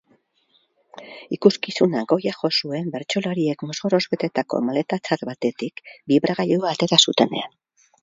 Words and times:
Ikuskizunak 1.37 2.07
goia 2.13 2.33
jo 2.39 2.51
zuen 2.61 2.89
bertsolariek 2.97 3.63
mozorroz 3.69 4.03
betetako 4.17 4.65
maletatzar 4.73 5.27
batetik 5.33 5.89
bibragailua 6.15 6.77
atera 6.77 7.05
zutenean. 7.07 7.59